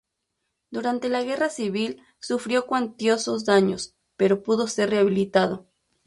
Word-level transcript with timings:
Durante 0.71 1.09
la 1.09 1.21
Guerra 1.21 1.49
Civil 1.49 2.01
sufrió 2.17 2.65
cuantiosos 2.65 3.45
daños, 3.45 3.93
pero 4.17 4.41
pudo 4.41 4.65
ser 4.65 4.89
rehabilitado. 4.89 5.67